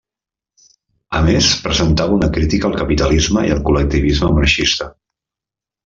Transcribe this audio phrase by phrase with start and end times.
[1.19, 4.93] A més, presentava una crítica al capitalisme i al col·lectivisme marxista.